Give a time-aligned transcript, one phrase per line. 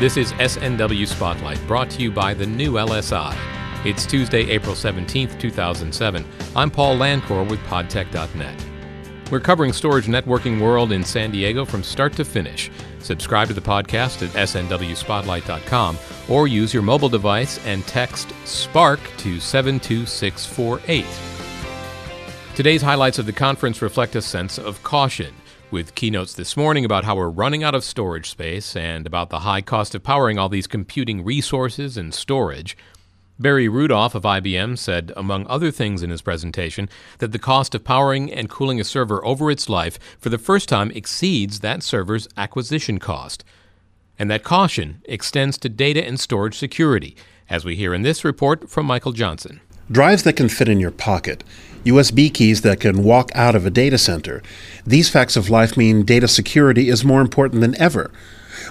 [0.00, 3.38] This is SNW Spotlight, brought to you by the new LSI.
[3.86, 6.26] It's Tuesday, April 17th, 2007.
[6.56, 8.66] I'm Paul Landcore with podtech.net.
[9.30, 12.72] We're covering storage networking world in San Diego from start to finish.
[12.98, 15.98] Subscribe to the podcast at snwspotlight.com
[16.28, 21.06] or use your mobile device and text SPARK to 72648.
[22.56, 25.32] Today's highlights of the conference reflect a sense of caution,
[25.74, 29.40] with keynotes this morning about how we're running out of storage space and about the
[29.40, 32.76] high cost of powering all these computing resources and storage.
[33.40, 36.88] Barry Rudolph of IBM said, among other things in his presentation,
[37.18, 40.68] that the cost of powering and cooling a server over its life for the first
[40.68, 43.42] time exceeds that server's acquisition cost.
[44.16, 47.16] And that caution extends to data and storage security,
[47.50, 49.60] as we hear in this report from Michael Johnson.
[49.90, 51.44] Drives that can fit in your pocket,
[51.84, 54.42] USB keys that can walk out of a data center.
[54.86, 58.10] These facts of life mean data security is more important than ever.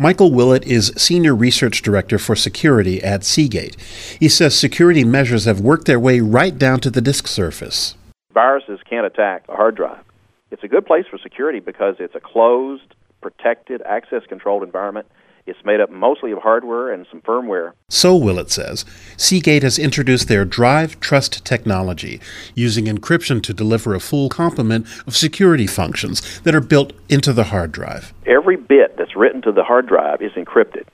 [0.00, 3.76] Michael Willett is Senior Research Director for Security at Seagate.
[4.18, 7.94] He says security measures have worked their way right down to the disk surface.
[8.34, 10.04] Viruses can't attack a hard drive.
[10.50, 15.06] It's a good place for security because it's a closed, protected, access controlled environment
[15.46, 17.72] it's made up mostly of hardware and some firmware.
[17.88, 18.84] So, Willett says,
[19.16, 22.20] Seagate has introduced their Drive Trust technology,
[22.54, 27.44] using encryption to deliver a full complement of security functions that are built into the
[27.44, 28.12] hard drive.
[28.26, 30.84] Every bit that's written to the hard drive is encrypted.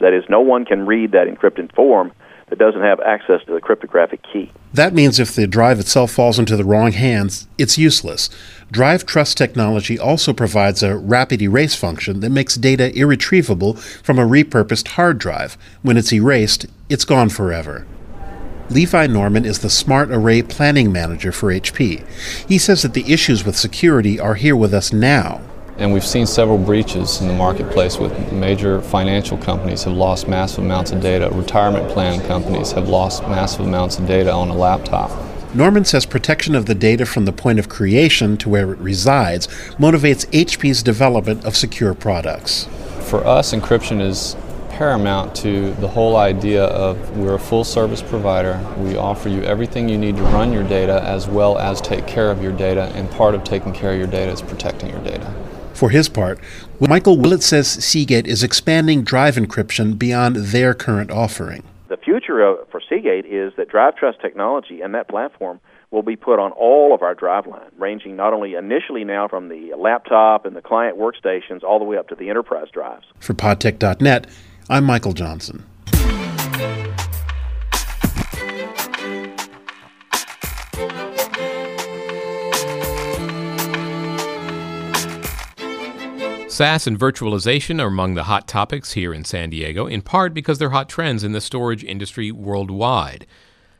[0.00, 2.12] That is, no one can read that encrypted form
[2.50, 4.52] that doesn't have access to the cryptographic key.
[4.74, 8.28] That means if the drive itself falls into the wrong hands, it's useless.
[8.70, 14.26] Drive Trust technology also provides a rapid erase function that makes data irretrievable from a
[14.26, 15.56] repurposed hard drive.
[15.82, 17.86] When it's erased, it's gone forever.
[18.68, 22.06] Levi Norman is the Smart Array Planning Manager for HP.
[22.48, 25.40] He says that the issues with security are here with us now,
[25.80, 30.62] and we've seen several breaches in the marketplace with major financial companies have lost massive
[30.62, 31.30] amounts of data.
[31.32, 35.10] Retirement plan companies have lost massive amounts of data on a laptop.
[35.54, 39.48] Norman says protection of the data from the point of creation to where it resides
[39.78, 42.68] motivates HP's development of secure products.
[43.08, 44.36] For us, encryption is
[44.68, 48.60] paramount to the whole idea of we're a full service provider.
[48.78, 52.30] We offer you everything you need to run your data as well as take care
[52.30, 55.34] of your data, and part of taking care of your data is protecting your data.
[55.80, 56.38] For his part,
[56.78, 61.62] Michael Willett says Seagate is expanding drive encryption beyond their current offering.
[61.88, 65.58] The future for Seagate is that Drive Trust technology and that platform
[65.90, 69.48] will be put on all of our drive line, ranging not only initially now from
[69.48, 73.06] the laptop and the client workstations all the way up to the enterprise drives.
[73.18, 74.26] For podtech.net,
[74.68, 75.64] I'm Michael Johnson.
[86.50, 90.58] SAS and virtualization are among the hot topics here in San Diego, in part because
[90.58, 93.24] they're hot trends in the storage industry worldwide.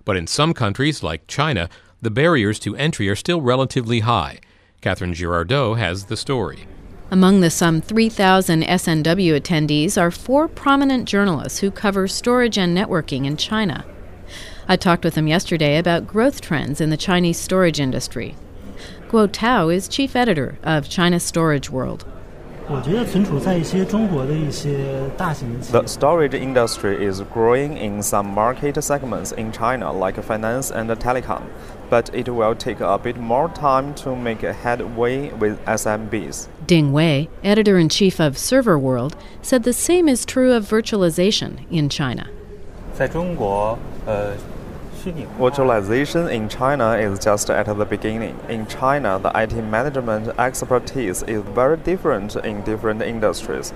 [0.05, 1.69] But in some countries, like China,
[2.01, 4.39] the barriers to entry are still relatively high.
[4.83, 6.69] Catherine Girardeau has the story.
[7.11, 13.27] Among the some 3,000 SNW attendees are four prominent journalists who cover storage and networking
[13.27, 13.85] in China.
[14.69, 18.37] I talked with them yesterday about growth trends in the Chinese storage industry.
[19.09, 22.05] Guo Tao is chief editor of China Storage World.
[25.72, 31.44] The storage industry is growing in some market segments in China, like finance and telecom,
[31.92, 36.48] but it will take a bit more time to make headway with SMBs.
[36.66, 41.60] Ding Wei, editor in chief of Server World, said the same is true of virtualization
[41.70, 42.28] in China.
[42.98, 43.78] 在中国，
[44.08, 44.34] 呃。
[45.05, 48.39] Virtualization in China is just at the beginning.
[48.49, 53.73] In China, the IT management expertise is very different in different industries.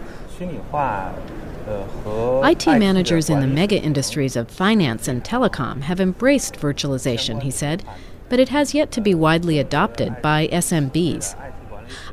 [1.67, 7.83] IT managers in the mega industries of finance and telecom have embraced virtualization, he said,
[8.29, 11.35] but it has yet to be widely adopted by SMBs.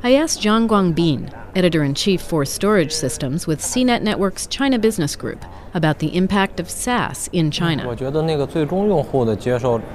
[0.02, 5.16] I asked Zhang Guangbin, editor in chief for storage systems with CNET Network's China Business
[5.16, 7.88] Group, about the impact of SAS in China.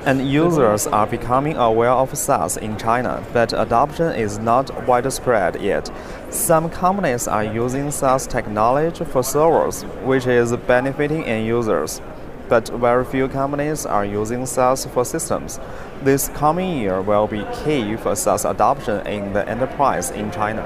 [0.06, 5.91] And users are becoming aware of SAS in China, but adoption is not widespread yet.
[6.30, 12.01] Some companies are using SAS technology for servers, which is benefiting end users
[12.49, 15.59] but very few companies are using SAS for systems.
[16.03, 20.63] This coming year will be key for SAS adoption in the enterprise in China.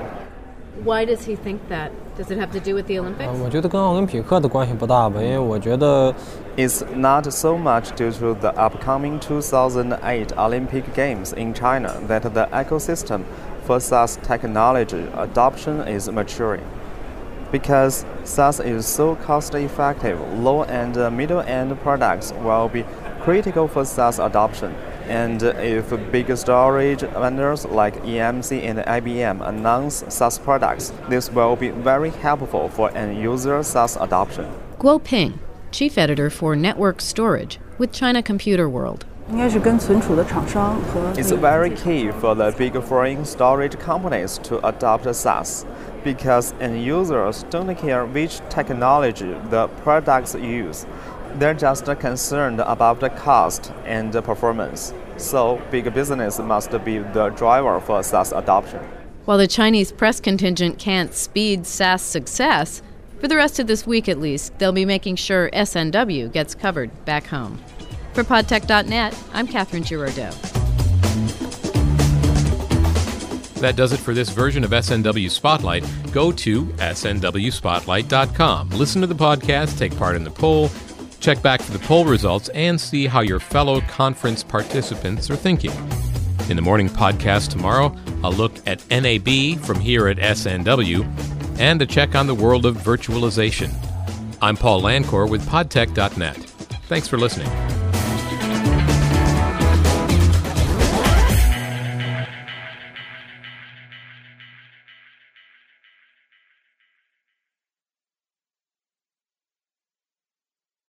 [0.84, 1.92] Why does he think that?
[2.18, 3.30] Does it have to do with the Olympics?
[5.84, 6.14] Uh,
[6.58, 12.48] it's not so much due to the upcoming 2008 Olympic Games in China that the
[12.52, 13.26] ecosystem
[13.64, 16.66] for SAS technology adoption is maturing.
[17.52, 22.86] Because SAS is so cost effective, low and uh, middle end products will be
[23.22, 24.74] critical for SAS adoption.
[25.08, 31.70] And if big storage vendors like EMC and IBM announce SAS products, this will be
[31.70, 34.48] very helpful for end user SAS adoption.
[34.80, 35.40] Guo Ping,
[35.72, 39.06] chief editor for Network Storage with China Computer World.
[41.18, 45.66] It's very key for the big foreign storage companies to adopt SAS
[46.04, 50.86] because end users don't care which technology the products use.
[51.36, 54.94] They're just concerned about the cost and the performance.
[55.18, 58.82] So, big business must be the driver for SAS adoption.
[59.26, 62.82] While the Chinese press contingent can't speed SAS success,
[63.20, 67.06] for the rest of this week at least, they'll be making sure SNW gets covered
[67.06, 67.60] back home.
[68.14, 70.32] For podtech.net, I'm Catherine Girardeau.
[73.62, 75.86] That does it for this version of SNW Spotlight.
[76.12, 78.70] Go to snwspotlight.com.
[78.72, 80.72] Listen to the podcast, take part in the poll,
[81.20, 85.72] check back for the poll results, and see how your fellow conference participants are thinking.
[86.50, 91.86] In the morning podcast tomorrow, a look at NAB from here at SNW and a
[91.86, 93.72] check on the world of virtualization.
[94.42, 96.38] I'm Paul Lancour with podtech.net.
[96.88, 97.71] Thanks for listening.